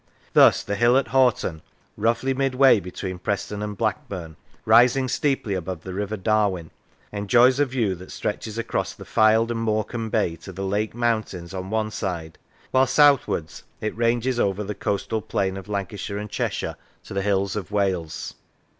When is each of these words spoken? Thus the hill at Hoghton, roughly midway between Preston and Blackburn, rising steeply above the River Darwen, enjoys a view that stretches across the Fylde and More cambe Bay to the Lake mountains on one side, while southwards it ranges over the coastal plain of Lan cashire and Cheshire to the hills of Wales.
Thus 0.33 0.63
the 0.63 0.73
hill 0.73 0.97
at 0.97 1.09
Hoghton, 1.09 1.61
roughly 1.95 2.33
midway 2.33 2.79
between 2.79 3.19
Preston 3.19 3.61
and 3.61 3.77
Blackburn, 3.77 4.35
rising 4.65 5.07
steeply 5.07 5.53
above 5.53 5.83
the 5.83 5.93
River 5.93 6.17
Darwen, 6.17 6.71
enjoys 7.11 7.59
a 7.59 7.67
view 7.67 7.93
that 7.93 8.11
stretches 8.11 8.57
across 8.57 8.95
the 8.95 9.05
Fylde 9.05 9.51
and 9.51 9.59
More 9.59 9.85
cambe 9.85 10.09
Bay 10.09 10.35
to 10.37 10.51
the 10.51 10.65
Lake 10.65 10.95
mountains 10.95 11.53
on 11.53 11.69
one 11.69 11.91
side, 11.91 12.39
while 12.71 12.87
southwards 12.87 13.61
it 13.79 13.95
ranges 13.95 14.39
over 14.39 14.63
the 14.63 14.73
coastal 14.73 15.21
plain 15.21 15.55
of 15.55 15.69
Lan 15.69 15.85
cashire 15.85 16.17
and 16.19 16.31
Cheshire 16.31 16.77
to 17.03 17.13
the 17.13 17.21
hills 17.21 17.55
of 17.55 17.69
Wales. 17.71 18.33